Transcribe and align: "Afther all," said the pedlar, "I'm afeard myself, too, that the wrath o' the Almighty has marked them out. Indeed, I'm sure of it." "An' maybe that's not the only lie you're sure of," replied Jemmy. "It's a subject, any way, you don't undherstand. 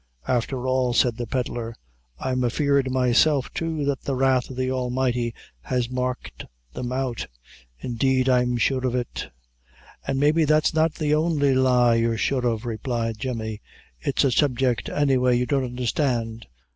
"Afther 0.27 0.65
all," 0.65 0.93
said 0.93 1.17
the 1.17 1.27
pedlar, 1.27 1.75
"I'm 2.17 2.43
afeard 2.43 2.89
myself, 2.89 3.53
too, 3.53 3.85
that 3.85 4.01
the 4.01 4.15
wrath 4.15 4.49
o' 4.49 4.55
the 4.55 4.71
Almighty 4.71 5.31
has 5.61 5.91
marked 5.91 6.43
them 6.73 6.91
out. 6.91 7.27
Indeed, 7.77 8.27
I'm 8.27 8.57
sure 8.57 8.83
of 8.87 8.95
it." 8.95 9.29
"An' 10.07 10.17
maybe 10.17 10.43
that's 10.43 10.73
not 10.73 10.95
the 10.95 11.13
only 11.13 11.53
lie 11.53 11.93
you're 11.93 12.17
sure 12.17 12.47
of," 12.47 12.65
replied 12.65 13.19
Jemmy. 13.19 13.61
"It's 13.99 14.23
a 14.23 14.31
subject, 14.31 14.89
any 14.89 15.17
way, 15.17 15.35
you 15.35 15.45
don't 15.45 15.65
undherstand. 15.77 16.47